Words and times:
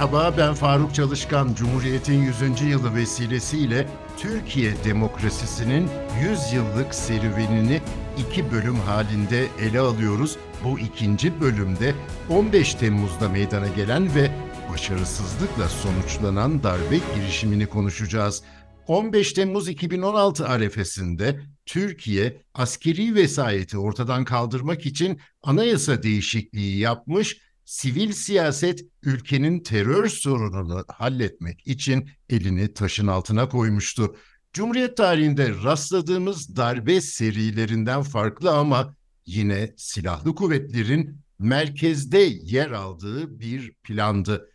Merhaba 0.00 0.34
ben 0.38 0.54
Faruk 0.54 0.94
Çalışkan. 0.94 1.54
Cumhuriyet'in 1.54 2.22
100. 2.22 2.62
yılı 2.62 2.94
vesilesiyle 2.94 3.88
Türkiye 4.18 4.84
demokrasisinin 4.84 5.88
100 6.22 6.52
yıllık 6.52 6.94
serüvenini 6.94 7.80
iki 8.18 8.52
bölüm 8.52 8.74
halinde 8.74 9.46
ele 9.60 9.80
alıyoruz. 9.80 10.36
Bu 10.64 10.78
ikinci 10.78 11.40
bölümde 11.40 11.94
15 12.28 12.74
Temmuz'da 12.74 13.28
meydana 13.28 13.68
gelen 13.68 14.14
ve 14.14 14.30
başarısızlıkla 14.72 15.68
sonuçlanan 15.68 16.62
darbe 16.62 16.98
girişimini 17.16 17.66
konuşacağız. 17.66 18.42
15 18.86 19.32
Temmuz 19.32 19.68
2016 19.68 20.48
arefesinde 20.48 21.40
Türkiye 21.66 22.42
askeri 22.54 23.14
vesayeti 23.14 23.78
ortadan 23.78 24.24
kaldırmak 24.24 24.86
için 24.86 25.20
anayasa 25.42 26.02
değişikliği 26.02 26.78
yapmış 26.78 27.49
sivil 27.64 28.12
siyaset 28.12 28.84
ülkenin 29.02 29.60
terör 29.62 30.08
sorununu 30.08 30.84
halletmek 30.88 31.66
için 31.66 32.10
elini 32.28 32.74
taşın 32.74 33.06
altına 33.06 33.48
koymuştu. 33.48 34.16
Cumhuriyet 34.52 34.96
tarihinde 34.96 35.54
rastladığımız 35.64 36.56
darbe 36.56 37.00
serilerinden 37.00 38.02
farklı 38.02 38.50
ama 38.50 38.94
yine 39.26 39.74
silahlı 39.76 40.34
kuvvetlerin 40.34 41.20
merkezde 41.38 42.18
yer 42.42 42.70
aldığı 42.70 43.40
bir 43.40 43.72
plandı. 43.72 44.50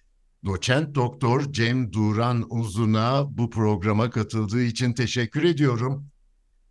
Doçent 0.45 0.95
Doktor 0.95 1.53
Cem 1.53 1.93
Duran 1.93 2.45
Uzun'a 2.49 3.37
bu 3.37 3.49
programa 3.49 4.09
katıldığı 4.09 4.61
için 4.61 4.93
teşekkür 4.93 5.43
ediyorum. 5.43 6.07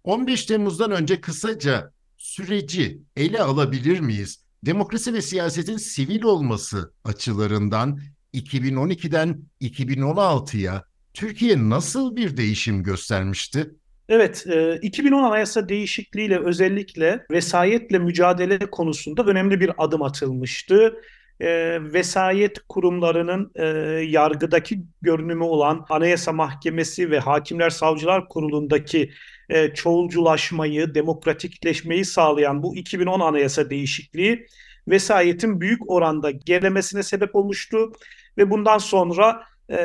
15 0.05 0.47
Temmuz'dan 0.47 0.91
önce 0.91 1.21
kısaca 1.21 1.93
süreci 2.17 3.03
ele 3.17 3.43
alabilir 3.43 4.01
miyiz? 4.01 4.44
Demokrasi 4.67 5.15
ve 5.15 5.23
siyasetin 5.23 5.77
sivil 5.77 6.23
olması 6.23 6.93
açılarından 7.05 8.01
2012'den 8.35 9.41
2016'ya 9.61 10.85
Türkiye 11.15 11.71
nasıl 11.71 12.17
bir 12.17 12.37
değişim 12.37 12.83
göstermişti? 12.83 13.71
Evet, 14.09 14.47
2010 14.83 15.23
e, 15.23 15.27
anayasa 15.27 15.69
değişikliğiyle 15.69 16.39
özellikle 16.39 17.25
vesayetle 17.31 17.99
mücadele 17.99 18.59
konusunda 18.59 19.25
önemli 19.25 19.61
bir 19.61 19.71
adım 19.79 20.03
atılmıştı. 20.03 20.95
E, 21.41 21.79
vesayet 21.93 22.59
kurumlarının 22.69 23.53
e, 23.55 23.65
yargıdaki 24.09 24.83
görünümü 25.03 25.45
olan 25.45 25.87
Anayasa 25.89 26.33
Mahkemesi 26.33 27.11
ve 27.11 27.19
Hakimler 27.19 27.71
Savcılar 27.71 28.29
Kurulu'ndaki 28.29 29.11
e, 29.51 29.75
çoğulculaşmayı, 29.75 30.95
demokratikleşmeyi 30.95 32.05
sağlayan 32.05 32.63
bu 32.63 32.77
2010 32.77 33.21
anayasa 33.21 33.71
değişikliği 33.71 34.47
vesayetin 34.89 35.61
büyük 35.61 35.91
oranda 35.91 36.31
gerilemesine 36.31 37.03
sebep 37.03 37.35
olmuştu 37.37 37.93
ve 38.39 38.51
bundan 38.51 38.79
sonra 38.79 39.43
e, 39.71 39.77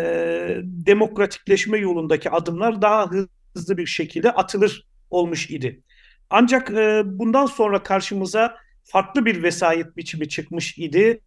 demokratikleşme 0.64 1.78
yolundaki 1.78 2.30
adımlar 2.30 2.82
daha 2.82 3.10
hızlı 3.56 3.78
bir 3.78 3.86
şekilde 3.86 4.32
atılır 4.32 4.88
olmuş 5.10 5.50
idi. 5.50 5.84
Ancak 6.30 6.72
e, 6.72 7.02
bundan 7.06 7.46
sonra 7.46 7.84
karşımıza 7.84 8.56
farklı 8.84 9.26
bir 9.26 9.44
vesayet 9.44 9.98
biçimi 9.98 10.30
çıkmış 10.30 10.78
idi 10.78 11.22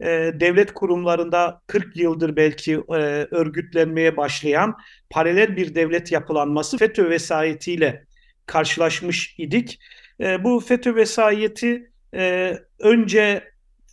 e, 0.00 0.06
devlet 0.40 0.74
kurumlarında 0.74 1.62
40 1.66 1.96
yıldır 1.96 2.36
belki 2.36 2.72
e, 2.72 2.94
örgütlenmeye 3.30 4.16
başlayan 4.16 4.76
paralel 5.10 5.56
bir 5.56 5.74
devlet 5.74 6.12
yapılanması 6.12 6.78
FETÖ 6.78 7.10
vesayetiyle 7.10 8.04
karşılaşmış 8.46 9.34
idik. 9.38 9.80
E, 10.20 10.44
bu 10.44 10.60
FETÖ 10.60 10.94
vesayeti 10.94 11.90
e, 12.14 12.54
önce 12.78 13.44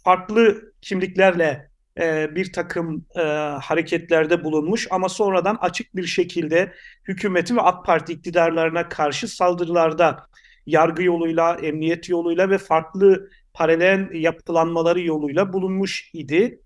farklı 0.04 0.74
kimliklerle 0.82 1.72
e, 2.00 2.36
bir 2.36 2.54
takım 2.54 3.06
e, 3.16 3.22
hareketlerde 3.62 4.44
bulunmuş 4.44 4.88
ama 4.92 5.10
sonradan 5.10 5.58
açık 5.62 5.96
bir 5.96 6.06
şekilde 6.06 6.74
hükümeti 7.08 7.56
ve 7.56 7.62
AK 7.62 7.86
Parti 7.86 8.14
iktidarlarına 8.14 8.90
karşı 8.90 9.28
saldırılarda 9.28 10.26
yargı 10.66 11.04
yoluyla, 11.04 11.56
emniyet 11.56 12.10
yoluyla 12.10 12.50
ve 12.50 12.58
farklı 12.58 13.30
paralel 13.54 14.12
yapılanmaları 14.14 15.02
yoluyla 15.02 15.54
bulunmuş 15.54 16.10
idi. 16.14 16.60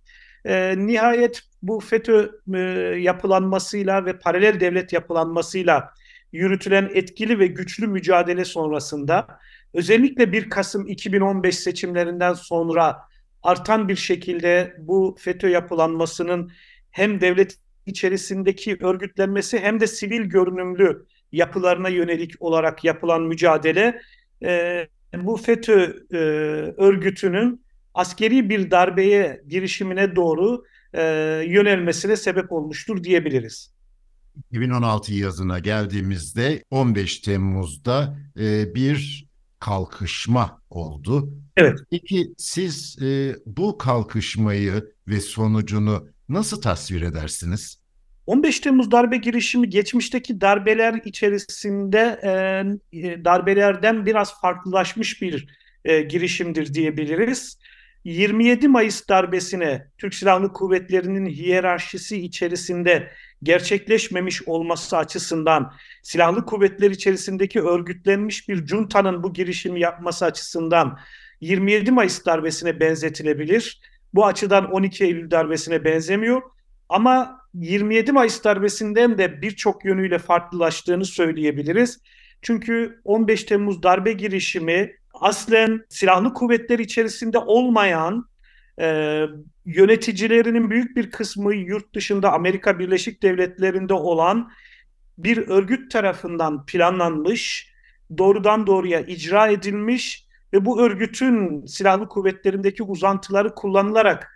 E, 0.46 0.76
nihayet 0.78 1.42
bu 1.62 1.80
FETÖ 1.80 2.30
e, 2.54 2.60
yapılanmasıyla 3.00 4.06
ve 4.06 4.20
paralel 4.20 4.60
devlet 4.60 4.94
yapılanmasıyla 4.94 5.94
yürütülen 6.32 6.90
etkili 6.94 7.40
ve 7.40 7.48
güçlü 7.48 7.88
mücadele 7.88 8.46
sonrasında 8.46 9.28
özellikle 9.74 10.32
1 10.32 10.50
Kasım 10.50 10.88
2015 10.88 11.60
seçimlerinden 11.60 12.34
sonra 12.34 12.98
artan 13.44 13.90
bir 13.90 13.96
şekilde 13.96 14.76
bu 14.80 15.16
FETÖ 15.20 15.50
yapılanmasının 15.50 16.52
hem 16.92 17.22
devlet 17.22 17.58
içerisindeki 17.86 18.78
örgütlenmesi 18.82 19.60
hem 19.60 19.80
de 19.80 19.88
sivil 19.88 20.22
görünümlü 20.22 21.06
yapılarına 21.32 21.90
yönelik 21.90 22.42
olarak 22.42 22.84
yapılan 22.84 23.22
mücadele 23.22 24.02
e, 24.44 24.88
bu 25.24 25.38
FETÖ 25.38 25.96
e, 26.12 26.18
örgütünün 26.78 27.66
askeri 27.94 28.50
bir 28.50 28.72
darbeye 28.72 29.42
girişimine 29.48 30.16
doğru 30.16 30.64
e, 30.94 31.04
yönelmesine 31.48 32.16
sebep 32.16 32.52
olmuştur 32.52 33.04
diyebiliriz. 33.04 33.76
2016 34.52 35.14
yazına 35.14 35.60
geldiğimizde 35.60 36.64
15 36.72 37.20
Temmuz'da 37.20 38.18
e, 38.40 38.76
bir 38.76 39.28
kalkışma 39.60 40.62
oldu. 40.70 41.30
Evet. 41.58 41.80
Peki 41.92 42.34
siz 42.38 43.02
e, 43.02 43.36
bu 43.46 43.78
kalkışmayı 43.78 44.92
ve 45.08 45.22
sonucunu 45.22 46.08
nasıl 46.30 46.62
tasvir 46.62 47.02
edersiniz? 47.02 47.85
15 48.26 48.60
Temmuz 48.60 48.92
darbe 48.92 49.18
girişimi 49.18 49.70
geçmişteki 49.70 50.42
darbeler 50.42 51.02
içerisinde 51.06 52.20
e, 52.24 52.30
e, 53.00 53.26
darbelerden 53.26 54.06
biraz 54.06 54.42
farklılaşmış 54.42 55.22
bir 55.22 55.48
e, 55.86 56.02
girişimdir 56.02 56.74
diyebiliriz. 56.74 57.60
27 58.04 58.68
Mayıs 58.68 59.10
darbesine 59.10 59.88
Türk 59.98 60.14
Silahlı 60.14 60.54
Kuvvetleri'nin 60.54 61.26
hiyerarşisi 61.26 62.22
içerisinde 62.22 63.12
gerçekleşmemiş 63.44 64.48
olması 64.48 64.98
açısından 64.98 65.74
silahlı 66.04 66.46
kuvvetler 66.46 66.92
içerisindeki 66.92 67.62
örgütlenmiş 67.62 68.50
bir 68.50 68.68
juntanın 68.68 69.24
bu 69.24 69.34
girişimi 69.34 69.80
yapması 69.80 70.26
açısından 70.26 71.00
27 71.42 71.92
Mayıs 71.92 72.26
darbesine 72.26 72.80
benzetilebilir. 72.80 73.82
Bu 74.14 74.26
açıdan 74.26 74.72
12 74.72 75.04
Eylül 75.04 75.32
darbesine 75.32 75.84
benzemiyor. 75.84 76.42
Ama 76.90 77.42
27 77.54 78.12
Mayıs 78.12 78.44
darbesinden 78.44 79.18
de 79.18 79.42
birçok 79.42 79.86
yönüyle 79.86 80.20
farklılaştığını 80.20 81.06
söyleyebiliriz. 81.06 82.00
Çünkü 82.42 83.02
15 83.04 83.44
Temmuz 83.44 83.84
darbe 83.84 84.14
girişimi 84.14 84.96
aslen 85.14 85.82
silahlı 85.90 86.34
kuvvetler 86.34 86.80
içerisinde 86.80 87.38
olmayan 87.38 88.30
e, 88.82 89.20
yöneticilerinin 89.66 90.70
büyük 90.70 90.98
bir 90.98 91.12
kısmı 91.12 91.56
yurt 91.56 91.96
dışında 91.96 92.34
Amerika 92.34 92.80
Birleşik 92.80 93.24
Devletleri'nde 93.24 93.94
olan 93.94 94.52
bir 95.18 95.38
örgüt 95.38 95.92
tarafından 95.92 96.66
planlanmış, 96.66 97.74
doğrudan 98.18 98.68
doğruya 98.68 99.00
icra 99.00 99.48
edilmiş 99.48 100.28
ve 100.54 100.66
bu 100.66 100.82
örgütün 100.82 101.66
silahlı 101.66 102.08
kuvvetlerindeki 102.08 102.84
uzantıları 102.84 103.56
kullanılarak 103.56 104.35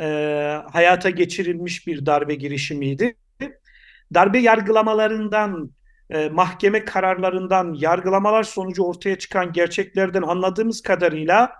e, 0.00 0.04
hayata 0.72 1.10
geçirilmiş 1.10 1.86
bir 1.86 2.06
darbe 2.06 2.34
girişimiydi. 2.34 3.16
Darbe 4.14 4.38
yargılamalarından, 4.38 5.70
e, 6.10 6.28
mahkeme 6.28 6.84
kararlarından, 6.84 7.74
yargılamalar 7.74 8.42
sonucu 8.42 8.82
ortaya 8.82 9.18
çıkan 9.18 9.52
gerçeklerden 9.52 10.22
anladığımız 10.22 10.82
kadarıyla 10.82 11.52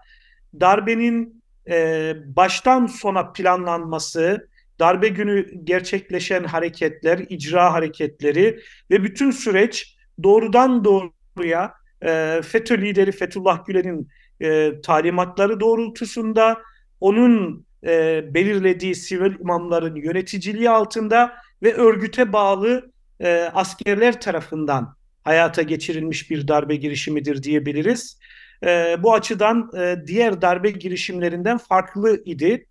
darbenin 0.60 1.42
e, 1.70 2.14
baştan 2.26 2.86
sona 2.86 3.32
planlanması, 3.32 4.48
darbe 4.78 5.08
günü 5.08 5.64
gerçekleşen 5.64 6.44
hareketler, 6.44 7.18
icra 7.28 7.72
hareketleri 7.72 8.60
ve 8.90 9.04
bütün 9.04 9.30
süreç 9.30 9.96
doğrudan 10.22 10.84
doğruya 10.84 11.74
e, 12.02 12.40
FETÖ 12.44 12.78
lideri 12.78 13.12
Fethullah 13.12 13.66
Gülen'in 13.66 14.08
e, 14.40 14.80
talimatları 14.80 15.60
doğrultusunda 15.60 16.62
onun 17.00 17.66
e, 17.86 18.24
belirlediği 18.34 18.94
sivil 18.94 19.40
imamların 19.40 19.96
yöneticiliği 19.96 20.70
altında 20.70 21.32
ve 21.62 21.74
örgüte 21.74 22.32
bağlı 22.32 22.92
e, 23.20 23.50
askerler 23.54 24.20
tarafından 24.20 24.96
hayata 25.24 25.62
geçirilmiş 25.62 26.30
bir 26.30 26.48
darbe 26.48 26.76
girişimidir 26.76 27.42
diyebiliriz. 27.42 28.18
E, 28.66 28.96
bu 29.02 29.14
açıdan 29.14 29.70
e, 29.78 29.96
diğer 30.06 30.42
darbe 30.42 30.70
girişimlerinden 30.70 31.58
farklı 31.58 32.22
idi. 32.24 32.66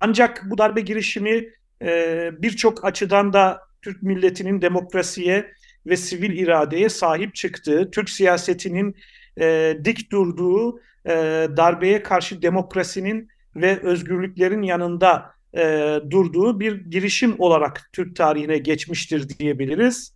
Ancak 0.00 0.42
bu 0.50 0.58
darbe 0.58 0.80
girişimi 0.80 1.48
e, 1.82 2.30
birçok 2.38 2.84
açıdan 2.84 3.32
da 3.32 3.60
Türk 3.82 4.02
milletinin 4.02 4.62
demokrasiye 4.62 5.52
ve 5.86 5.96
sivil 5.96 6.38
iradeye 6.38 6.88
sahip 6.88 7.34
çıktığı, 7.34 7.90
Türk 7.90 8.10
siyasetinin 8.10 8.96
e, 9.40 9.76
dik 9.84 10.12
durduğu, 10.12 10.80
e, 11.06 11.12
darbeye 11.56 12.02
karşı 12.02 12.42
demokrasinin 12.42 13.28
ve 13.56 13.80
özgürlüklerin 13.80 14.62
yanında 14.62 15.34
e, 15.56 15.94
durduğu 16.10 16.60
bir 16.60 16.90
girişim 16.90 17.34
olarak 17.38 17.90
Türk 17.92 18.16
tarihine 18.16 18.58
geçmiştir 18.58 19.28
diyebiliriz. 19.28 20.14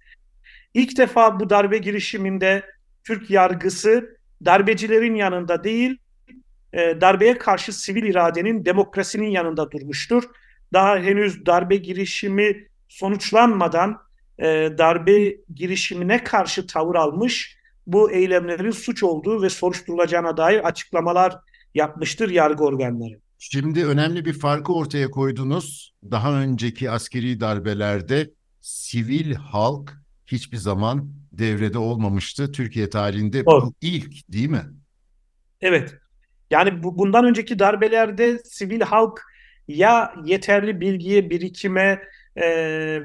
İlk 0.75 0.99
defa 0.99 1.41
bu 1.41 1.51
darbe 1.51 1.79
girişiminde 1.79 2.63
Türk 3.05 3.31
yargısı 3.31 4.19
darbecilerin 4.45 5.15
yanında 5.15 5.65
değil, 5.65 5.97
e, 6.73 7.01
darbeye 7.01 7.39
karşı 7.39 7.73
sivil 7.73 8.03
iradenin, 8.03 8.65
demokrasinin 8.65 9.31
yanında 9.31 9.71
durmuştur. 9.71 10.25
Daha 10.73 10.99
henüz 10.99 11.47
darbe 11.47 11.77
girişimi 11.77 12.69
sonuçlanmadan 12.89 14.03
e, 14.39 14.47
darbe 14.79 15.37
girişimine 15.55 16.25
karşı 16.25 16.67
tavır 16.67 16.95
almış, 16.95 17.59
bu 17.87 18.13
eylemlerin 18.13 18.71
suç 18.71 19.03
olduğu 19.03 19.43
ve 19.43 19.51
soruşturulacağına 19.51 20.37
dair 20.37 20.67
açıklamalar 20.67 21.37
yapmıştır 21.75 22.31
yargı 22.31 22.65
organları. 22.65 23.24
Şimdi 23.51 23.87
önemli 23.87 24.25
bir 24.25 24.33
farkı 24.33 24.73
ortaya 24.75 25.11
koydunuz. 25.11 25.95
Daha 26.11 26.41
önceki 26.41 26.91
askeri 26.91 27.41
darbelerde 27.41 28.31
sivil 28.61 29.35
halk 29.35 29.93
hiçbir 30.27 30.57
zaman 30.57 31.09
devrede 31.33 31.79
olmamıştı. 31.79 32.53
Türkiye 32.53 32.91
tarihinde 32.91 33.47
Doğru. 33.47 33.67
bu 33.67 33.75
ilk 33.81 34.33
değil 34.33 34.49
mi? 34.49 34.63
Evet. 35.61 35.95
Yani 36.51 36.83
bu, 36.83 36.99
bundan 36.99 37.25
önceki 37.25 37.59
darbelerde 37.59 38.39
sivil 38.39 38.81
halk 38.81 39.23
ya 39.69 40.15
yeterli 40.25 40.81
bilgiye, 40.81 41.31
birikime 41.31 42.03
e, 42.37 42.47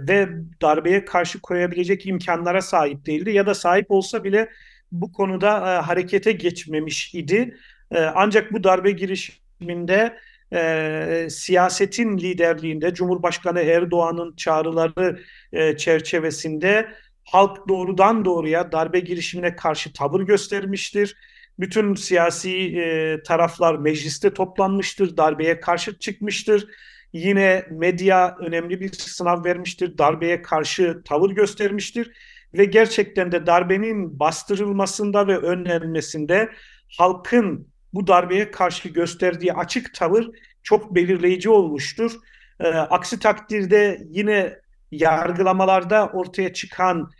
ve 0.07 0.29
darbeye 0.61 1.05
karşı 1.05 1.41
koyabilecek 1.41 2.05
imkanlara 2.05 2.61
sahip 2.61 3.05
değildi 3.05 3.31
ya 3.31 3.45
da 3.45 3.53
sahip 3.53 3.91
olsa 3.91 4.23
bile 4.23 4.49
bu 4.91 5.11
konuda 5.11 5.57
e, 5.57 5.81
harekete 5.81 6.31
geçmemiş 6.31 7.15
idi. 7.15 7.57
E, 7.91 7.99
ancak 7.99 8.53
bu 8.53 8.63
darbe 8.63 8.91
girişiminde 8.91 10.19
e, 10.53 11.27
siyasetin 11.29 12.17
liderliğinde 12.17 12.93
Cumhurbaşkanı 12.93 13.59
Erdoğan'ın 13.59 14.35
çağrıları 14.35 15.19
e, 15.53 15.77
çerçevesinde 15.77 16.89
halk 17.23 17.67
doğrudan 17.67 18.25
doğruya 18.25 18.71
darbe 18.71 18.99
girişimine 18.99 19.55
karşı 19.55 19.93
tavır 19.93 20.21
göstermiştir. 20.21 21.15
Bütün 21.59 21.95
siyasi 21.95 22.57
e, 22.57 23.23
taraflar 23.23 23.75
mecliste 23.75 24.33
toplanmıştır, 24.33 25.17
darbeye 25.17 25.59
karşı 25.59 25.99
çıkmıştır. 25.99 26.67
Yine 27.13 27.65
medya 27.71 28.35
önemli 28.39 28.81
bir 28.81 28.93
sınav 28.93 29.43
vermiştir, 29.43 29.97
darbeye 29.97 30.41
karşı 30.41 31.01
tavır 31.05 31.31
göstermiştir 31.31 32.11
ve 32.53 32.65
gerçekten 32.65 33.31
de 33.31 33.45
darbenin 33.45 34.19
bastırılmasında 34.19 35.27
ve 35.27 35.37
önlenmesinde 35.37 36.49
halkın 36.97 37.67
bu 37.93 38.07
darbeye 38.07 38.51
karşı 38.51 38.89
gösterdiği 38.89 39.53
açık 39.53 39.93
tavır 39.93 40.27
çok 40.63 40.95
belirleyici 40.95 41.49
olmuştur. 41.49 42.11
E, 42.59 42.67
aksi 42.67 43.19
takdirde 43.19 44.01
yine 44.09 44.59
yargılamalarda 44.91 46.07
ortaya 46.07 46.53
çıkan 46.53 47.11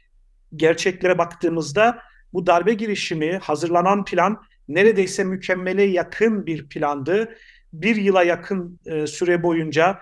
gerçeklere 0.56 1.18
baktığımızda 1.18 2.00
bu 2.34 2.48
darbe 2.48 2.74
girişimi 2.74 3.38
hazırlanan 3.38 4.06
plan 4.06 4.44
neredeyse 4.68 5.24
mükemmele 5.24 5.84
yakın 5.84 6.46
bir 6.46 6.70
plandı. 6.70 7.36
Bir 7.74 7.96
yıla 7.96 8.24
yakın 8.24 8.80
e, 8.86 9.08
süre 9.08 9.44
boyunca 9.44 10.00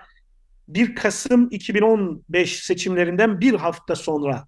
1 0.68 0.94
Kasım 0.94 1.48
2015 1.50 2.62
seçimlerinden 2.64 3.40
bir 3.40 3.54
hafta 3.54 3.96
sonra 3.96 4.44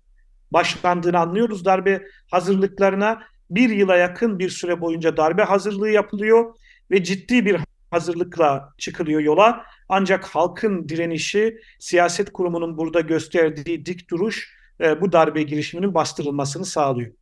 başlandığını 0.50 1.18
anlıyoruz 1.18 1.64
darbe 1.64 2.02
hazırlıklarına. 2.30 3.22
Bir 3.50 3.70
yıla 3.70 3.96
yakın 3.96 4.38
bir 4.38 4.50
süre 4.50 4.80
boyunca 4.80 5.16
darbe 5.16 5.42
hazırlığı 5.42 5.90
yapılıyor 5.90 6.54
ve 6.90 7.04
ciddi 7.04 7.46
bir 7.46 7.56
hazırlıkla 7.90 8.72
çıkılıyor 8.78 9.20
yola. 9.20 9.62
Ancak 9.88 10.24
halkın 10.24 10.88
direnişi, 10.88 11.58
siyaset 11.78 12.32
kurumunun 12.32 12.78
burada 12.78 13.00
gösterdiği 13.00 13.86
dik 13.86 14.10
duruş 14.10 14.54
e, 14.80 15.00
bu 15.00 15.12
darbe 15.12 15.42
girişiminin 15.42 15.94
bastırılmasını 15.94 16.64
sağlıyor. 16.64 17.12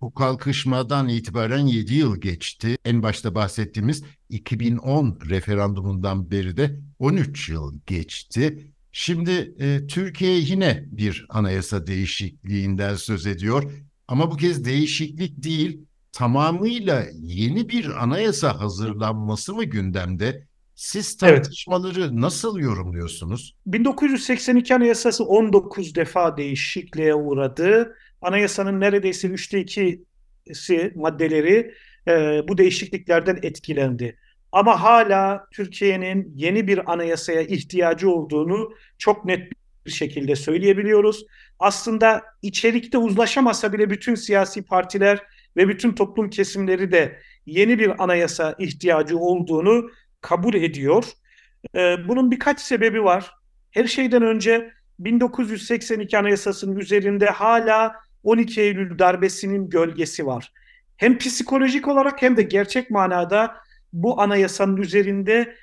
Bu 0.00 0.14
kalkışmadan 0.14 1.08
itibaren 1.08 1.66
7 1.66 1.94
yıl 1.94 2.20
geçti. 2.20 2.78
En 2.84 3.02
başta 3.02 3.34
bahsettiğimiz 3.34 4.04
2010 4.28 5.18
referandumundan 5.28 6.30
beri 6.30 6.56
de 6.56 6.80
13 6.98 7.48
yıl 7.48 7.78
geçti. 7.86 8.72
Şimdi 8.92 9.54
e, 9.58 9.86
Türkiye 9.86 10.38
yine 10.38 10.84
bir 10.86 11.26
anayasa 11.28 11.86
değişikliğinden 11.86 12.94
söz 12.94 13.26
ediyor. 13.26 13.72
Ama 14.08 14.30
bu 14.30 14.36
kez 14.36 14.64
değişiklik 14.64 15.42
değil, 15.42 15.80
tamamıyla 16.12 17.06
yeni 17.22 17.68
bir 17.68 18.02
anayasa 18.02 18.60
hazırlanması 18.60 19.54
mı 19.54 19.64
gündemde? 19.64 20.46
Siz 20.74 21.16
tartışmaları 21.16 22.00
evet. 22.00 22.12
nasıl 22.12 22.58
yorumluyorsunuz? 22.58 23.56
1982 23.66 24.74
Anayasası 24.74 25.24
19 25.24 25.94
defa 25.94 26.36
değişikliğe 26.36 27.14
uğradı. 27.14 27.96
Anayasanın 28.22 28.80
neredeyse 28.80 29.28
üçte 29.28 29.60
ikisi 29.60 30.92
maddeleri 30.94 31.74
e, 32.08 32.42
bu 32.48 32.58
değişikliklerden 32.58 33.38
etkilendi. 33.42 34.18
Ama 34.52 34.82
hala 34.82 35.46
Türkiye'nin 35.52 36.32
yeni 36.36 36.66
bir 36.66 36.92
anayasaya 36.92 37.42
ihtiyacı 37.42 38.10
olduğunu 38.10 38.70
çok 38.98 39.24
net 39.24 39.52
bir 39.86 39.90
şekilde 39.90 40.36
söyleyebiliyoruz. 40.36 41.26
Aslında 41.58 42.22
içerikte 42.42 42.98
uzlaşamasa 42.98 43.72
bile 43.72 43.90
bütün 43.90 44.14
siyasi 44.14 44.62
partiler 44.62 45.22
ve 45.56 45.68
bütün 45.68 45.92
toplum 45.92 46.30
kesimleri 46.30 46.92
de 46.92 47.20
yeni 47.46 47.78
bir 47.78 48.04
anayasa 48.04 48.54
ihtiyacı 48.58 49.18
olduğunu 49.18 49.90
kabul 50.20 50.54
ediyor. 50.54 51.04
Ee, 51.74 51.96
bunun 52.08 52.30
birkaç 52.30 52.60
sebebi 52.60 53.04
var. 53.04 53.30
Her 53.70 53.86
şeyden 53.86 54.22
önce 54.22 54.72
1982 54.98 56.18
Anayasası'nın 56.18 56.76
üzerinde 56.76 57.26
hala 57.26 57.94
12 58.22 58.60
Eylül 58.60 58.98
darbesinin 58.98 59.70
gölgesi 59.70 60.26
var. 60.26 60.52
Hem 60.96 61.18
psikolojik 61.18 61.88
olarak 61.88 62.22
hem 62.22 62.36
de 62.36 62.42
gerçek 62.42 62.90
manada 62.90 63.56
bu 63.92 64.20
anayasanın 64.20 64.76
üzerinde 64.76 65.56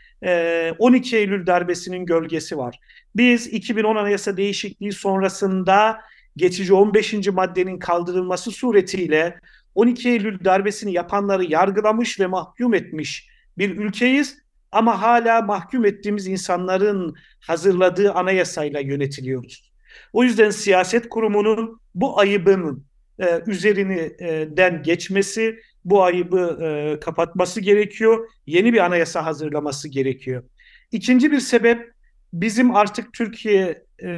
12 0.80 1.16
e, 1.16 1.20
Eylül 1.20 1.46
darbesinin 1.46 2.06
gölgesi 2.06 2.58
var. 2.58 2.80
Biz 3.16 3.48
2010 3.48 3.96
Anayasa 3.96 4.38
değişikliği 4.38 4.92
sonrasında 4.92 6.01
geçici 6.38 6.74
15. 6.74 7.27
maddenin 7.27 7.80
kaldırılması 7.80 8.51
suretiyle 8.51 9.39
12 9.75 10.10
Eylül 10.10 10.46
darbesini 10.46 10.94
yapanları 10.94 11.44
yargılamış 11.44 12.20
ve 12.20 12.27
mahkum 12.27 12.74
etmiş 12.74 13.27
bir 13.58 13.77
ülkeyiz 13.77 14.38
ama 14.72 15.01
hala 15.01 15.42
mahkum 15.42 15.86
ettiğimiz 15.86 16.27
insanların 16.27 17.15
hazırladığı 17.39 18.12
anayasayla 18.12 18.80
yönetiliyoruz. 18.80 19.72
O 20.13 20.24
yüzden 20.24 20.50
siyaset 20.50 21.10
kurumunun 21.10 21.80
bu 21.96 22.20
ayıbın 22.20 22.86
e, 23.20 23.42
üzerinden 23.48 24.84
geçmesi, 24.84 25.60
bu 25.86 26.04
ayıbı 26.04 26.60
e, 26.62 27.00
kapatması 27.00 27.62
gerekiyor. 27.62 28.30
Yeni 28.46 28.74
bir 28.74 28.86
anayasa 28.86 29.25
hazırlaması 29.25 29.90
gerekiyor. 29.90 30.44
İkinci 30.92 31.32
bir 31.32 31.40
sebep 31.40 31.92
bizim 32.34 32.75
artık 32.75 33.13
Türkiye 33.13 33.84
e, 34.00 34.10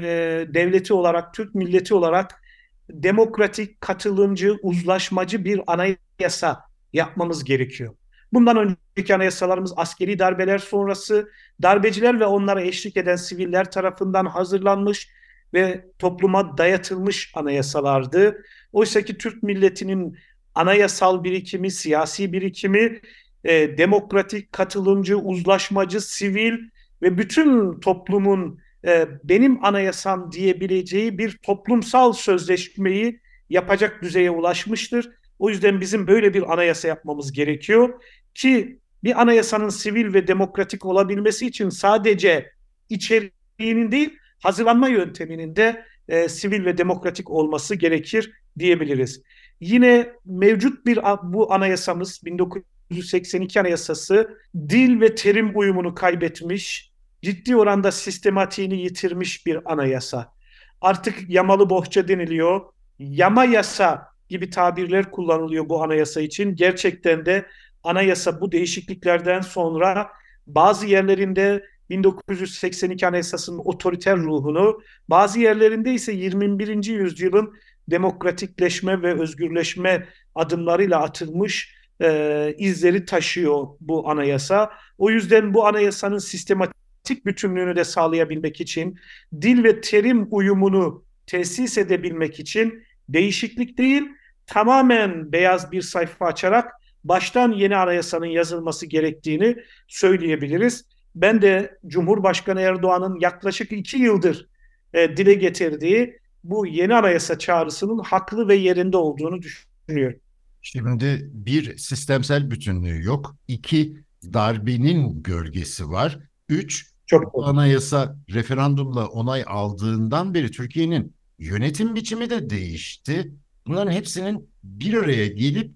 devleti 0.53 0.93
olarak, 0.93 1.33
Türk 1.33 1.55
milleti 1.55 1.93
olarak 1.93 2.41
demokratik, 2.89 3.81
katılımcı, 3.81 4.57
uzlaşmacı 4.63 5.45
bir 5.45 5.61
anayasa 5.67 6.61
yapmamız 6.93 7.43
gerekiyor. 7.43 7.95
Bundan 8.33 8.57
önceki 8.57 9.15
anayasalarımız 9.15 9.73
askeri 9.75 10.19
darbeler 10.19 10.57
sonrası 10.57 11.29
darbeciler 11.61 12.19
ve 12.19 12.25
onlara 12.25 12.61
eşlik 12.61 12.97
eden 12.97 13.15
siviller 13.15 13.71
tarafından 13.71 14.25
hazırlanmış 14.25 15.09
ve 15.53 15.85
topluma 15.99 16.57
dayatılmış 16.57 17.31
anayasalardı. 17.35 18.43
Oysa 18.73 19.01
ki 19.01 19.17
Türk 19.17 19.43
milletinin 19.43 20.17
anayasal 20.55 21.23
birikimi, 21.23 21.71
siyasi 21.71 22.33
birikimi 22.33 22.99
e, 23.43 23.77
demokratik, 23.77 24.51
katılımcı, 24.51 25.17
uzlaşmacı, 25.17 26.01
sivil 26.01 26.57
ve 27.01 27.17
bütün 27.17 27.79
toplumun 27.79 28.59
e, 28.85 29.07
benim 29.23 29.65
anayasam 29.65 30.31
diyebileceği 30.31 31.17
bir 31.17 31.37
toplumsal 31.37 32.13
sözleşmeyi 32.13 33.19
yapacak 33.49 34.01
düzeye 34.01 34.31
ulaşmıştır. 34.31 35.11
O 35.39 35.49
yüzden 35.49 35.81
bizim 35.81 36.07
böyle 36.07 36.33
bir 36.33 36.53
anayasa 36.53 36.87
yapmamız 36.87 37.31
gerekiyor 37.31 38.01
ki 38.33 38.79
bir 39.03 39.21
anayasanın 39.21 39.69
sivil 39.69 40.13
ve 40.13 40.27
demokratik 40.27 40.85
olabilmesi 40.85 41.47
için 41.47 41.69
sadece 41.69 42.51
içeriğinin 42.89 43.91
değil 43.91 44.17
hazırlanma 44.43 44.87
yönteminin 44.87 45.55
de 45.55 45.85
e, 46.07 46.29
sivil 46.29 46.65
ve 46.65 46.77
demokratik 46.77 47.29
olması 47.29 47.75
gerekir 47.75 48.31
diyebiliriz. 48.59 49.21
Yine 49.59 50.11
mevcut 50.25 50.85
bir 50.85 50.99
bu 51.23 51.53
anayasamız 51.53 52.21
1982 52.25 53.59
anayasası 53.59 54.37
dil 54.55 55.01
ve 55.01 55.15
terim 55.15 55.51
uyumunu 55.55 55.95
kaybetmiş, 55.95 56.91
ciddi 57.21 57.55
oranda 57.55 57.91
sistematiğini 57.91 58.81
yitirmiş 58.81 59.45
bir 59.45 59.71
anayasa. 59.73 60.33
Artık 60.81 61.29
yamalı 61.29 61.69
bohça 61.69 62.07
deniliyor. 62.07 62.61
Yama 62.99 63.45
yasa 63.45 64.07
gibi 64.29 64.49
tabirler 64.49 65.11
kullanılıyor 65.11 65.69
bu 65.69 65.83
anayasa 65.83 66.21
için. 66.21 66.55
Gerçekten 66.55 67.25
de 67.25 67.45
anayasa 67.83 68.41
bu 68.41 68.51
değişikliklerden 68.51 69.41
sonra 69.41 70.09
bazı 70.47 70.87
yerlerinde 70.87 71.63
1982 71.89 73.07
Anayasası'nın 73.07 73.61
otoriter 73.65 74.17
ruhunu, 74.17 74.81
bazı 75.09 75.39
yerlerinde 75.39 75.93
ise 75.93 76.11
21. 76.13 76.85
yüzyılın 76.85 77.53
demokratikleşme 77.89 79.01
ve 79.01 79.21
özgürleşme 79.21 80.07
adımlarıyla 80.35 81.01
atılmış 81.01 81.75
e, 82.01 82.55
izleri 82.57 83.05
taşıyor 83.05 83.67
bu 83.79 84.09
anayasa. 84.09 84.71
O 84.97 85.09
yüzden 85.09 85.53
bu 85.53 85.67
anayasanın 85.67 86.17
sistematik 86.17 87.25
bütünlüğünü 87.25 87.75
de 87.75 87.83
sağlayabilmek 87.83 88.61
için, 88.61 88.99
dil 89.41 89.63
ve 89.63 89.81
terim 89.81 90.27
uyumunu 90.31 91.03
tesis 91.27 91.77
edebilmek 91.77 92.39
için 92.39 92.83
değişiklik 93.09 93.77
değil, 93.77 94.03
tamamen 94.47 95.31
beyaz 95.31 95.71
bir 95.71 95.81
sayfa 95.81 96.25
açarak 96.25 96.71
baştan 97.03 97.51
yeni 97.51 97.77
anayasanın 97.77 98.25
yazılması 98.25 98.85
gerektiğini 98.85 99.55
söyleyebiliriz. 99.87 100.85
Ben 101.15 101.41
de 101.41 101.77
Cumhurbaşkanı 101.87 102.61
Erdoğan'ın 102.61 103.19
yaklaşık 103.19 103.71
iki 103.71 103.97
yıldır 103.97 104.49
e, 104.93 105.17
dile 105.17 105.33
getirdiği 105.33 106.19
bu 106.49 106.67
yeni 106.67 106.95
anayasa 106.95 107.39
çağrısının 107.39 107.99
haklı 107.99 108.47
ve 108.47 108.55
yerinde 108.55 108.97
olduğunu 108.97 109.41
düşünüyorum. 109.41 110.19
Şimdi 110.61 111.29
bir 111.33 111.77
sistemsel 111.77 112.51
bütünlüğü 112.51 113.03
yok. 113.03 113.35
İki 113.47 113.97
darbenin 114.33 115.23
gölgesi 115.23 115.89
var. 115.89 116.19
Üç 116.49 116.91
Çok 117.05 117.33
bu 117.33 117.45
anayasa 117.45 118.15
referandumla 118.29 119.07
onay 119.07 119.43
aldığından 119.47 120.33
beri 120.33 120.51
Türkiye'nin 120.51 121.13
yönetim 121.39 121.95
biçimi 121.95 122.29
de 122.29 122.49
değişti. 122.49 123.31
Bunların 123.67 123.91
hepsinin 123.91 124.49
bir 124.63 124.93
araya 124.93 125.27
gelip 125.27 125.71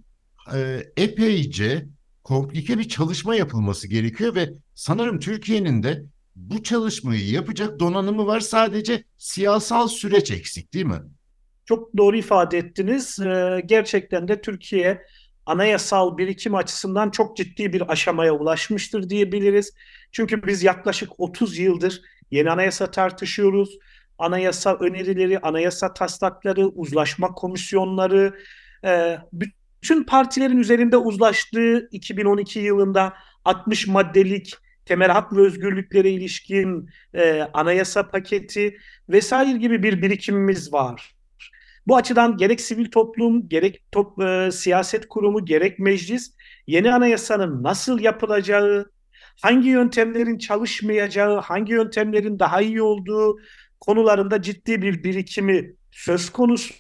e, 0.54 0.84
epeyce 0.98 1.86
komplike 2.24 2.80
bir 2.80 2.90
çalışma 2.90 3.36
yapılması 3.36 3.88
gerekiyor 3.88 4.36
ve 4.36 4.54
sanırım 4.76 5.20
Türkiye'nin 5.20 5.84
de 5.84 6.04
bu 6.40 6.64
çalışmayı 6.64 7.30
yapacak 7.30 7.80
donanımı 7.80 8.28
var. 8.28 8.40
Sadece 8.40 9.04
siyasal 9.18 9.88
süreç 9.88 10.32
eksik 10.32 10.74
değil 10.74 10.86
mi? 10.86 11.02
Çok 11.66 11.98
doğru 11.98 12.18
ifade 12.18 12.58
ettiniz. 12.58 13.20
Ee, 13.20 13.62
gerçekten 13.66 14.28
de 14.28 14.42
Türkiye 14.42 15.02
anayasal 15.46 16.18
birikim 16.18 16.56
açısından 16.56 17.10
çok 17.10 17.38
ciddi 17.38 17.74
bir 17.74 17.92
aşamaya 17.92 18.34
ulaşmıştır 18.34 19.10
diyebiliriz. 19.10 19.74
Çünkü 20.12 20.48
biz 20.48 20.64
yaklaşık 20.64 21.20
30 21.20 21.58
yıldır 21.58 22.02
yeni 22.32 22.52
anayasa 22.52 22.92
tartışıyoruz. 22.92 23.78
Anayasa 24.18 24.76
önerileri, 24.76 25.40
anayasa 25.40 25.94
taslakları, 25.94 26.68
uzlaşma 26.68 27.28
komisyonları, 27.28 28.40
e, 28.86 29.18
bütün 29.34 30.04
partilerin 30.04 30.58
üzerinde 30.58 30.98
uzlaştığı 30.98 31.90
2012 31.92 32.60
yılında 32.60 33.14
60 33.46 33.88
maddelik 33.88 34.54
temel 34.90 35.12
hak 35.12 35.34
ve 35.34 35.42
özgürlüklere 35.42 36.10
ilişkin 36.10 36.90
e, 37.14 37.42
anayasa 37.54 38.10
paketi 38.10 38.78
vesaire 39.10 39.58
gibi 39.58 39.84
bir 39.84 40.02
birikimimiz 40.02 40.74
var. 40.74 41.16
Bu 41.88 41.96
açıdan 41.96 42.38
gerek 42.38 42.62
sivil 42.62 42.92
toplum, 42.92 43.50
gerek 43.50 43.84
top, 43.92 44.22
e, 44.22 44.52
siyaset 44.52 45.08
kurumu, 45.08 45.46
gerek 45.46 45.80
meclis 45.80 46.34
yeni 46.68 46.94
anayasanın 46.94 47.64
nasıl 47.64 48.00
yapılacağı, 48.00 48.92
hangi 49.42 49.70
yöntemlerin 49.70 50.38
çalışmayacağı, 50.38 51.40
hangi 51.40 51.74
yöntemlerin 51.74 52.40
daha 52.40 52.62
iyi 52.62 52.82
olduğu 52.82 53.40
konularında 53.80 54.42
ciddi 54.42 54.82
bir 54.82 55.04
birikimi 55.04 55.74
söz 55.92 56.30
konusu. 56.30 56.74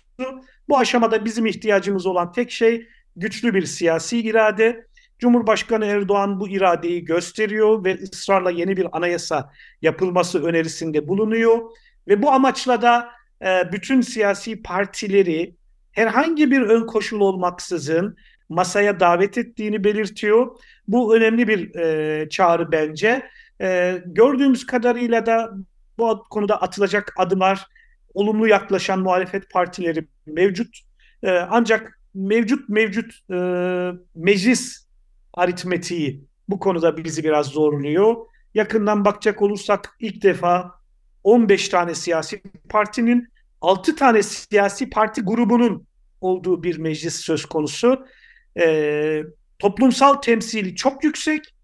Bu 0.70 0.78
aşamada 0.78 1.25
bizim 1.25 1.46
ihtiyacımız 1.46 2.06
olan 2.06 2.32
tek 2.32 2.51
şey 2.51 2.88
güçlü 3.16 3.54
bir 3.54 3.66
siyasi 3.66 4.20
irade. 4.20 4.88
Cumhurbaşkanı 5.20 5.86
Erdoğan 5.86 6.40
bu 6.40 6.50
iradeyi 6.50 7.06
gösteriyor 7.06 7.84
ve 7.84 7.98
ısrarla 8.04 8.52
yeni 8.52 8.78
bir 8.78 8.98
anayasa 8.98 9.52
yapılması 9.82 10.44
önerisinde 10.44 11.08
bulunuyor. 11.08 11.60
Ve 12.08 12.22
bu 12.22 12.32
amaçla 12.32 12.82
da 12.82 13.10
e, 13.46 13.72
bütün 13.72 14.02
siyasi 14.02 14.62
partileri 14.62 15.56
herhangi 15.92 16.52
bir 16.52 16.62
ön 16.62 16.86
koşul 16.86 17.20
olmaksızın 17.20 18.18
masaya 18.50 19.00
davet 19.00 19.38
ettiğini 19.38 19.84
belirtiyor. 19.84 20.60
Bu 20.88 21.16
önemli 21.16 21.48
bir 21.48 21.76
e, 21.76 22.30
çağrı 22.30 22.72
bence. 22.72 23.30
E, 23.62 23.98
gördüğümüz 24.06 24.66
kadarıyla 24.66 25.26
da 25.26 25.52
bu 25.98 26.24
konuda 26.30 26.62
atılacak 26.62 27.14
adımlar 27.18 27.68
olumlu 28.14 28.48
yaklaşan 28.48 29.00
muhalefet 29.00 29.52
partileri 29.52 30.08
mevcut. 30.26 30.80
E, 31.24 31.32
ancak 31.32 32.00
mevcut 32.14 32.70
mevcut 32.70 33.32
e, 33.32 33.38
meclis 34.16 34.88
aritmetiği 35.33 36.24
bu 36.50 36.59
konuda 36.59 36.98
bizi 36.98 37.24
biraz 37.24 37.48
zorluyor. 37.48 38.15
Yakından 38.53 39.05
bakacak 39.05 39.41
olursak 39.41 39.95
ilk 40.00 40.24
defa 40.24 40.71
15 41.24 41.69
tane 41.69 41.95
siyasi 41.95 42.41
partinin 42.69 43.27
6 43.62 43.95
tane 43.95 44.24
siyasi 44.24 44.89
parti 44.89 45.21
grubunun 45.21 45.88
olduğu 46.21 46.63
bir 46.63 46.77
meclis 46.77 47.15
söz 47.15 47.45
konusu. 47.45 48.05
E, 48.59 49.24
toplumsal 49.59 50.13
temsili 50.13 50.75
çok 50.75 51.03
yüksek. 51.03 51.55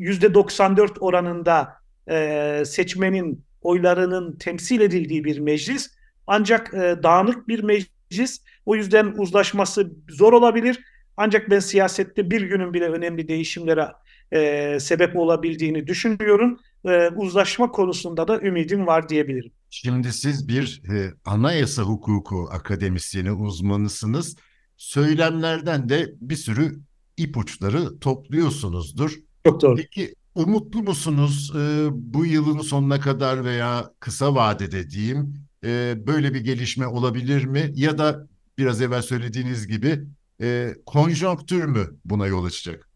%94 0.00 0.98
oranında 0.98 1.72
e, 2.10 2.62
seçmenin 2.66 3.44
oylarının 3.62 4.36
temsil 4.36 4.80
edildiği 4.80 5.24
bir 5.24 5.38
meclis. 5.38 5.90
Ancak 6.26 6.74
e, 6.74 6.96
dağınık 7.02 7.48
bir 7.48 7.62
meclis. 7.62 8.42
O 8.66 8.76
yüzden 8.76 9.06
uzlaşması 9.06 9.92
zor 10.08 10.32
olabilir. 10.32 10.84
Ancak 11.16 11.50
ben 11.50 11.58
siyasette 11.58 12.30
bir 12.30 12.40
günün 12.40 12.74
bile 12.74 12.88
önemli 12.88 13.28
değişimlere 13.28 13.88
e, 14.32 14.80
sebep 14.80 15.16
olabildiğini 15.16 15.86
düşünüyorum. 15.86 16.60
E, 16.84 17.08
uzlaşma 17.08 17.70
konusunda 17.70 18.28
da 18.28 18.40
ümidim 18.40 18.86
var 18.86 19.08
diyebilirim. 19.08 19.52
Şimdi 19.70 20.12
siz 20.12 20.48
bir 20.48 20.82
e, 20.92 21.10
anayasa 21.24 21.82
hukuku 21.82 22.48
akademisyeni 22.50 23.32
uzmanısınız. 23.32 24.36
Söylemlerden 24.76 25.88
de 25.88 26.12
bir 26.20 26.36
sürü 26.36 26.80
ipuçları 27.16 27.98
topluyorsunuzdur. 27.98 29.18
Çok 29.46 29.62
doğru. 29.62 29.76
Peki 29.76 30.14
umutlu 30.34 30.82
musunuz 30.82 31.52
e, 31.56 31.86
bu 31.92 32.26
yılın 32.26 32.60
sonuna 32.60 33.00
kadar 33.00 33.44
veya 33.44 33.90
kısa 34.00 34.34
vadede 34.34 34.90
diyeyim 34.90 35.34
e, 35.64 35.94
böyle 36.06 36.34
bir 36.34 36.40
gelişme 36.40 36.86
olabilir 36.86 37.44
mi? 37.44 37.72
Ya 37.74 37.98
da 37.98 38.28
biraz 38.58 38.82
evvel 38.82 39.02
söylediğiniz 39.02 39.66
gibi 39.66 40.00
e, 40.42 40.74
konjonktür 40.86 41.64
mü 41.64 41.86
buna 42.04 42.26
yol 42.26 42.44
açacak? 42.44 42.88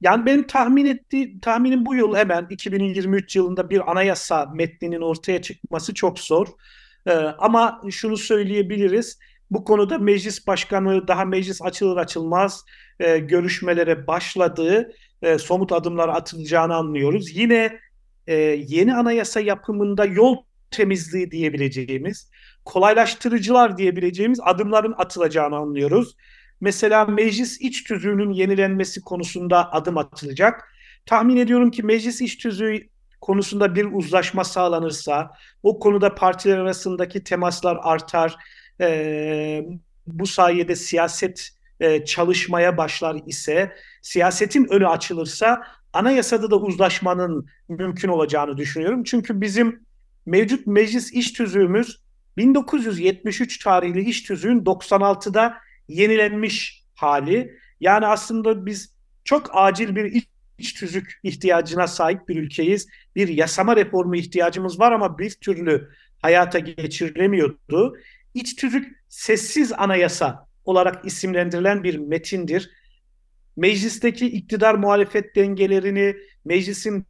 Yani 0.00 0.26
benim 0.26 0.46
tahmin 0.46 0.86
ettiğim, 0.86 1.40
tahminim 1.40 1.86
bu 1.86 1.94
yıl 1.94 2.16
hemen 2.16 2.46
2023 2.50 3.36
yılında 3.36 3.70
bir 3.70 3.90
anayasa 3.90 4.46
metninin 4.54 5.00
ortaya 5.00 5.42
çıkması 5.42 5.94
çok 5.94 6.18
zor. 6.18 6.46
Ee, 7.06 7.12
ama 7.38 7.82
şunu 7.90 8.16
söyleyebiliriz. 8.16 9.18
Bu 9.50 9.64
konuda 9.64 9.98
meclis 9.98 10.46
başkanı 10.46 11.08
daha 11.08 11.24
meclis 11.24 11.62
açılır 11.62 11.96
açılmaz 11.96 12.64
e, 13.00 13.18
görüşmelere 13.18 14.06
başladığı 14.06 14.92
e, 15.22 15.38
somut 15.38 15.72
adımlar 15.72 16.08
atılacağını 16.08 16.74
anlıyoruz. 16.74 17.36
Yine 17.36 17.78
e, 18.26 18.34
yeni 18.68 18.94
anayasa 18.94 19.40
yapımında 19.40 20.04
yol 20.04 20.36
temizliği 20.70 21.30
diyebileceğimiz, 21.30 22.30
kolaylaştırıcılar 22.64 23.78
diyebileceğimiz 23.78 24.40
adımların 24.42 24.94
atılacağını 24.98 25.56
anlıyoruz. 25.56 26.16
Mesela 26.62 27.04
meclis 27.04 27.60
iç 27.60 27.84
tüzüğünün 27.84 28.32
yenilenmesi 28.32 29.00
konusunda 29.00 29.72
adım 29.72 29.98
atılacak. 29.98 30.68
Tahmin 31.06 31.36
ediyorum 31.36 31.70
ki 31.70 31.82
meclis 31.82 32.20
iç 32.20 32.36
tüzüğü 32.36 32.80
konusunda 33.20 33.74
bir 33.74 33.84
uzlaşma 33.92 34.44
sağlanırsa, 34.44 35.30
o 35.62 35.78
konuda 35.78 36.14
partiler 36.14 36.58
arasındaki 36.58 37.24
temaslar 37.24 37.78
artar, 37.82 38.36
e, 38.80 39.64
bu 40.06 40.26
sayede 40.26 40.76
siyaset 40.76 41.48
e, 41.80 42.04
çalışmaya 42.04 42.76
başlar 42.76 43.20
ise, 43.26 43.72
siyasetin 44.02 44.66
önü 44.70 44.88
açılırsa 44.88 45.62
anayasada 45.92 46.50
da 46.50 46.56
uzlaşmanın 46.56 47.46
mümkün 47.68 48.08
olacağını 48.08 48.56
düşünüyorum. 48.56 49.04
Çünkü 49.04 49.40
bizim 49.40 49.80
mevcut 50.26 50.66
meclis 50.66 51.12
iş 51.12 51.32
tüzüğümüz 51.32 52.02
1973 52.36 53.58
tarihli 53.58 54.00
iş 54.00 54.22
tüzüğün 54.22 54.64
96'da 54.64 55.54
yenilenmiş 55.94 56.84
hali. 56.94 57.58
Yani 57.80 58.06
aslında 58.06 58.66
biz 58.66 58.94
çok 59.24 59.50
acil 59.52 59.96
bir 59.96 60.24
iç, 60.58 60.74
tüzük 60.74 61.20
ihtiyacına 61.22 61.86
sahip 61.86 62.28
bir 62.28 62.36
ülkeyiz. 62.36 62.88
Bir 63.16 63.28
yasama 63.28 63.76
reformu 63.76 64.16
ihtiyacımız 64.16 64.80
var 64.80 64.92
ama 64.92 65.18
bir 65.18 65.30
türlü 65.30 65.90
hayata 66.22 66.58
geçirilemiyordu. 66.58 67.96
İç 68.34 68.56
tüzük 68.56 69.02
sessiz 69.08 69.72
anayasa 69.72 70.48
olarak 70.64 71.04
isimlendirilen 71.04 71.84
bir 71.84 71.98
metindir. 71.98 72.70
Meclisteki 73.56 74.26
iktidar 74.26 74.74
muhalefet 74.74 75.36
dengelerini, 75.36 76.16
meclisin 76.44 77.06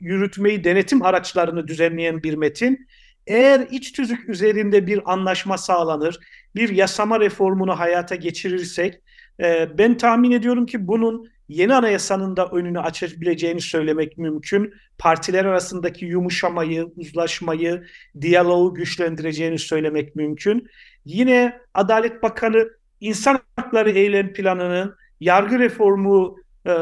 yürütmeyi, 0.00 0.64
denetim 0.64 1.02
araçlarını 1.02 1.68
düzenleyen 1.68 2.22
bir 2.22 2.34
metin. 2.34 2.86
Eğer 3.26 3.66
iç 3.70 3.92
tüzük 3.92 4.28
üzerinde 4.28 4.86
bir 4.86 5.12
anlaşma 5.12 5.58
sağlanır, 5.58 6.18
bir 6.54 6.68
yasama 6.68 7.20
reformunu 7.20 7.78
hayata 7.78 8.14
geçirirsek, 8.14 9.00
e, 9.40 9.78
ben 9.78 9.96
tahmin 9.96 10.30
ediyorum 10.30 10.66
ki 10.66 10.86
bunun 10.86 11.30
yeni 11.48 11.74
anayasanın 11.74 12.36
da 12.36 12.46
önünü 12.46 12.80
açabileceğini 12.80 13.60
söylemek 13.60 14.18
mümkün. 14.18 14.74
Partiler 14.98 15.44
arasındaki 15.44 16.04
yumuşamayı, 16.04 16.92
uzlaşmayı, 16.96 17.84
diyaloğu 18.20 18.74
güçlendireceğini 18.74 19.58
söylemek 19.58 20.16
mümkün. 20.16 20.68
Yine 21.04 21.60
Adalet 21.74 22.22
Bakanı 22.22 22.70
insan 23.00 23.40
hakları 23.56 23.90
eylem 23.90 24.32
planının, 24.32 24.94
yargı 25.20 25.58
reformu 25.58 26.36
e, 26.66 26.72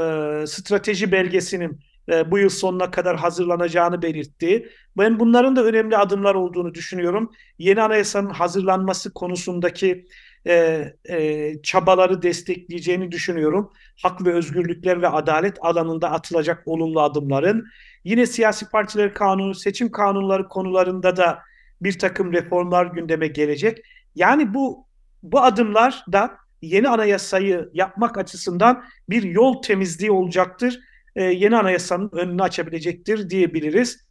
strateji 0.47 1.13
belgesinin 1.13 1.81
e, 2.09 2.31
bu 2.31 2.39
yıl 2.39 2.49
sonuna 2.49 2.91
kadar 2.91 3.17
hazırlanacağını 3.17 4.03
belirtti. 4.03 4.69
Ben 4.97 5.21
bunların 5.21 5.57
da 5.57 5.65
önemli 5.65 5.97
adımlar 5.97 6.35
olduğunu 6.35 6.75
düşünüyorum. 6.75 7.33
Yeni 7.59 7.83
anayasanın 7.83 8.31
hazırlanması 8.31 9.15
konusundaki 9.15 10.07
e, 10.47 10.85
e, 11.09 11.53
çabaları 11.63 12.23
destekleyeceğini 12.23 13.13
düşünüyorum. 13.13 13.73
Hak 14.03 14.27
ve 14.27 14.33
özgürlükler 14.33 15.03
ve 15.03 15.09
adalet 15.09 15.57
alanında 15.61 16.11
atılacak 16.11 16.63
olumlu 16.67 17.01
adımların. 17.01 17.67
Yine 18.05 18.27
siyasi 18.27 18.71
partiler 18.71 19.15
kanunu, 19.15 19.55
seçim 19.55 19.91
kanunları 19.91 20.49
konularında 20.49 21.17
da 21.17 21.39
bir 21.81 21.99
takım 21.99 22.33
reformlar 22.33 22.87
gündeme 22.87 23.27
gelecek. 23.29 23.79
Yani 24.15 24.55
bu 24.55 24.89
bu 25.23 25.41
adımlar 25.41 26.05
da 26.13 26.31
yeni 26.63 26.89
anayasayı 26.89 27.71
yapmak 27.73 28.19
açısından 28.19 28.85
bir 29.11 29.23
yol 29.23 29.63
temizliği 29.63 30.11
olacaktır. 30.11 30.81
Ee, 31.19 31.23
yeni 31.23 31.57
anayasanın 31.57 32.11
önünü 32.13 32.43
açabilecektir 32.43 33.31
diyebiliriz. 33.31 34.07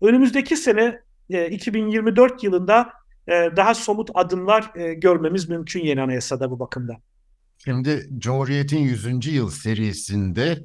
Önümüzdeki 0.00 0.56
sene 0.56 1.00
e, 1.30 1.50
2024 1.50 2.44
yılında 2.44 2.92
e, 3.28 3.32
daha 3.56 3.74
somut 3.74 4.10
adımlar 4.14 4.72
e, 4.74 4.94
görmemiz 4.94 5.48
mümkün 5.48 5.80
yeni 5.80 6.02
anayasada 6.02 6.50
bu 6.50 6.58
bakımda. 6.58 6.96
Şimdi 7.64 8.08
Cumhuriyet'in 8.18 8.78
100. 8.78 9.26
yıl 9.26 9.50
serisinde 9.50 10.58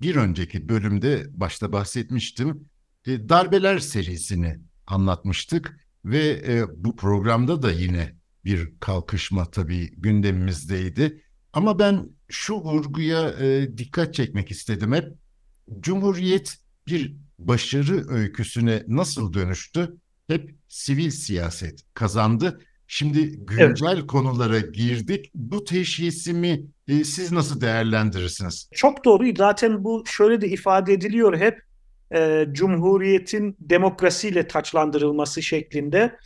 bir 0.00 0.16
önceki 0.16 0.68
bölümde 0.68 1.24
başta 1.30 1.72
bahsetmiştim. 1.72 2.68
E, 3.06 3.28
darbeler 3.28 3.78
serisini 3.78 4.58
anlatmıştık 4.86 5.76
ve 6.04 6.42
e, 6.46 6.64
bu 6.76 6.96
programda 6.96 7.62
da 7.62 7.72
yine 7.72 8.14
bir 8.44 8.72
kalkışma 8.80 9.50
tabii 9.50 9.90
gündemimizdeydi. 10.00 11.22
Ama 11.52 11.78
ben 11.78 12.08
şu 12.28 12.54
vurguya 12.54 13.30
e, 13.30 13.78
dikkat 13.78 14.14
çekmek 14.14 14.50
istedim 14.50 14.92
hep. 14.92 15.21
Cumhuriyet 15.80 16.56
bir 16.86 17.16
başarı 17.38 18.08
öyküsüne 18.08 18.82
nasıl 18.88 19.32
dönüştü? 19.32 19.96
Hep 20.28 20.54
sivil 20.68 21.10
siyaset 21.10 21.80
kazandı. 21.94 22.60
Şimdi 22.86 23.36
güncel 23.36 23.96
evet. 23.96 24.06
konulara 24.06 24.58
girdik. 24.58 25.30
Bu 25.34 25.64
teşhisimi 25.64 26.62
e, 26.88 27.04
siz 27.04 27.32
nasıl 27.32 27.60
değerlendirirsiniz? 27.60 28.68
Çok 28.74 29.04
doğru. 29.04 29.24
Zaten 29.36 29.84
bu 29.84 30.04
şöyle 30.06 30.40
de 30.40 30.48
ifade 30.48 30.92
ediliyor 30.92 31.38
hep 31.38 31.62
e, 32.14 32.46
Cumhuriyet'in 32.52 33.56
demokrasiyle 33.60 34.46
taçlandırılması 34.46 35.42
şeklinde. 35.42 36.18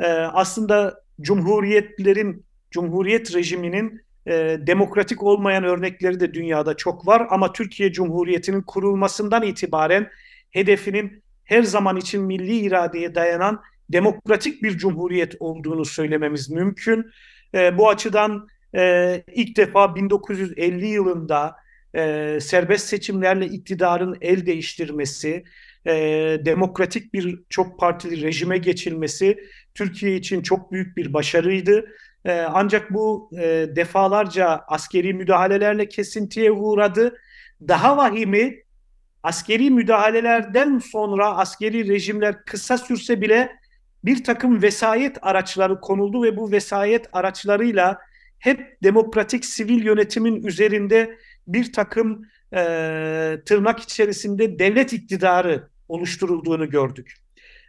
E, 0.00 0.06
aslında 0.12 1.00
Cumhuriyetlerin, 1.20 2.44
Cumhuriyet 2.70 3.34
rejiminin 3.34 4.03
e, 4.26 4.58
demokratik 4.66 5.22
olmayan 5.22 5.64
örnekleri 5.64 6.20
de 6.20 6.34
dünyada 6.34 6.76
çok 6.76 7.06
var 7.06 7.26
ama 7.30 7.52
Türkiye 7.52 7.92
Cumhuriyeti'nin 7.92 8.62
kurulmasından 8.62 9.42
itibaren 9.42 10.10
hedefinin 10.50 11.22
her 11.44 11.62
zaman 11.62 11.96
için 11.96 12.22
milli 12.22 12.56
iradeye 12.56 13.14
dayanan 13.14 13.62
demokratik 13.88 14.62
bir 14.62 14.78
cumhuriyet 14.78 15.34
olduğunu 15.40 15.84
söylememiz 15.84 16.50
mümkün. 16.50 17.06
E, 17.54 17.78
bu 17.78 17.88
açıdan 17.88 18.48
e, 18.76 19.22
ilk 19.34 19.56
defa 19.56 19.96
1950 19.96 20.86
yılında 20.86 21.56
e, 21.94 22.38
serbest 22.40 22.86
seçimlerle 22.86 23.46
iktidarın 23.46 24.18
el 24.20 24.46
değiştirmesi, 24.46 25.44
e, 25.86 25.92
demokratik 26.44 27.14
bir 27.14 27.38
çok 27.50 27.78
partili 27.78 28.22
rejime 28.22 28.58
geçilmesi 28.58 29.38
Türkiye 29.74 30.16
için 30.16 30.42
çok 30.42 30.72
büyük 30.72 30.96
bir 30.96 31.12
başarıydı. 31.12 31.84
E, 32.24 32.40
ancak 32.40 32.94
bu 32.94 33.30
e, 33.38 33.68
defalarca 33.76 34.64
askeri 34.68 35.14
müdahalelerle 35.14 35.88
kesintiye 35.88 36.52
uğradı. 36.52 37.18
Daha 37.68 37.96
vahimi 37.96 38.62
askeri 39.22 39.70
müdahalelerden 39.70 40.78
sonra 40.78 41.36
askeri 41.36 41.88
rejimler 41.88 42.44
kısa 42.44 42.78
sürse 42.78 43.20
bile 43.20 43.52
bir 44.04 44.24
takım 44.24 44.62
vesayet 44.62 45.18
araçları 45.22 45.80
konuldu 45.80 46.22
ve 46.22 46.36
bu 46.36 46.52
vesayet 46.52 47.06
araçlarıyla 47.12 47.98
hep 48.38 48.78
demokratik 48.82 49.44
sivil 49.44 49.84
yönetimin 49.84 50.42
üzerinde 50.42 51.18
bir 51.46 51.72
takım 51.72 52.22
e, 52.52 52.58
tırnak 53.46 53.80
içerisinde 53.80 54.58
devlet 54.58 54.92
iktidarı 54.92 55.68
oluşturulduğunu 55.88 56.70
gördük. 56.70 57.14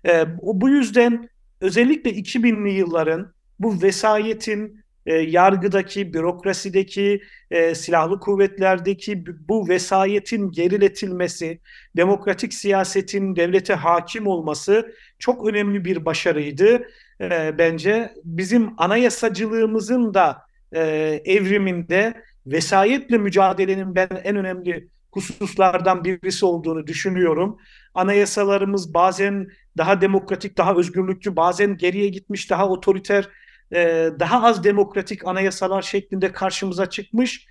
E, 0.08 0.26
bu 0.42 0.70
yüzden 0.70 1.30
özellikle 1.62 2.12
2000'li 2.12 2.74
yılların 2.74 3.34
bu 3.60 3.82
vesayetin 3.82 4.86
e, 5.06 5.14
yargıdaki, 5.14 6.14
bürokrasideki, 6.14 7.22
e, 7.52 7.76
silahlı 7.76 8.20
kuvvetlerdeki 8.20 9.26
bu 9.50 9.68
vesayetin 9.70 10.52
geriletilmesi, 10.52 11.60
demokratik 11.96 12.54
siyasetin 12.54 13.36
devlete 13.36 13.74
hakim 13.74 14.28
olması 14.28 14.96
çok 15.20 15.48
önemli 15.48 15.86
bir 15.86 16.06
başarıydı 16.06 16.88
e, 17.22 17.58
bence. 17.58 18.14
Bizim 18.24 18.74
anayasacılığımızın 18.78 20.14
da 20.14 20.42
e, 20.76 20.82
evriminde 21.26 22.14
vesayetle 22.46 23.18
mücadelenin 23.18 23.96
ben 23.96 24.10
en 24.24 24.36
önemli 24.36 24.88
hususlardan 25.12 26.04
birisi 26.04 26.46
olduğunu 26.46 26.88
düşünüyorum. 26.88 27.58
Anayasalarımız 27.94 28.94
bazen 28.94 29.48
daha 29.78 30.02
demokratik, 30.02 30.58
daha 30.58 30.76
özgürlükçü, 30.76 31.36
bazen 31.36 31.78
geriye 31.78 32.10
gitmiş, 32.10 32.50
daha 32.50 32.70
otoriter 32.70 33.30
e, 33.72 34.10
daha 34.20 34.44
az 34.44 34.64
demokratik 34.64 35.28
anayasalar 35.28 35.82
şeklinde 35.82 36.32
karşımıza 36.32 36.90
çıkmış. 36.90 37.48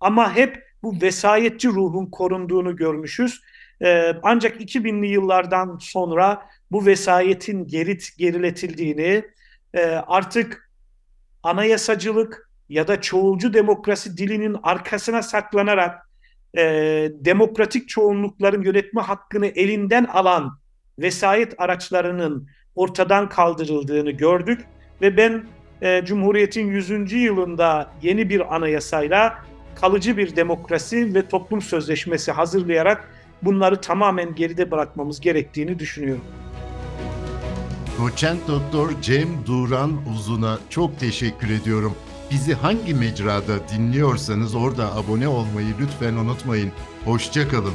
Ama 0.00 0.36
hep 0.36 0.64
bu 0.82 1.00
vesayetçi 1.02 1.68
ruhun 1.68 2.06
korunduğunu 2.06 2.76
görmüşüz. 2.76 3.40
E, 3.82 4.12
ancak 4.22 4.60
2000'li 4.60 5.06
yıllardan 5.06 5.78
sonra 5.80 6.46
bu 6.70 6.86
vesayetin 6.86 7.66
geri, 7.66 7.98
geriletildiğini, 8.18 9.24
e, 9.74 9.84
artık 9.86 10.70
anayasacılık 11.42 12.50
ya 12.68 12.88
da 12.88 13.00
çoğulcu 13.00 13.54
demokrasi 13.54 14.16
dilinin 14.16 14.56
arkasına 14.62 15.22
saklanarak 15.22 16.12
demokratik 17.24 17.88
çoğunlukların 17.88 18.62
yönetme 18.62 19.02
hakkını 19.02 19.46
elinden 19.46 20.04
alan 20.04 20.58
vesayet 20.98 21.60
araçlarının 21.60 22.48
ortadan 22.74 23.28
kaldırıldığını 23.28 24.10
gördük 24.10 24.66
ve 25.02 25.16
ben 25.16 25.44
e, 25.82 26.02
Cumhuriyet'in 26.04 26.66
100. 26.66 27.12
yılında 27.12 27.90
yeni 28.02 28.28
bir 28.28 28.54
anayasayla 28.56 29.38
kalıcı 29.80 30.16
bir 30.16 30.36
demokrasi 30.36 31.14
ve 31.14 31.28
toplum 31.28 31.62
sözleşmesi 31.62 32.32
hazırlayarak 32.32 33.08
bunları 33.42 33.80
tamamen 33.80 34.34
geride 34.34 34.70
bırakmamız 34.70 35.20
gerektiğini 35.20 35.78
düşünüyorum. 35.78 36.24
Doçent 37.98 38.48
Doktor 38.48 38.90
Cem 39.02 39.28
Duran 39.46 39.92
Uzun'a 40.14 40.58
çok 40.70 41.00
teşekkür 41.00 41.50
ediyorum. 41.50 41.94
Bizi 42.30 42.54
hangi 42.54 42.94
mecrada 42.94 43.68
dinliyorsanız 43.68 44.54
orada 44.54 44.96
abone 44.96 45.28
olmayı 45.28 45.74
lütfen 45.80 46.14
unutmayın. 46.14 46.72
Hoşçakalın. 47.04 47.74